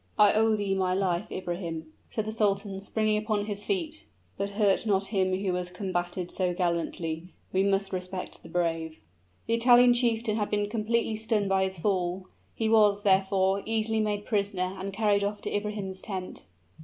[0.17, 4.05] "I owe thee my life, Ibrahim," said the sultan, springing upon his feet.
[4.35, 8.99] "But hurt not him who has combated so gallantly: we must respect the brave!"
[9.45, 12.25] The Italian chieftain had been completely stunned by his fall;
[12.55, 16.47] he was, therefore, easily made prisoner and carried off to Ibrahim's tent.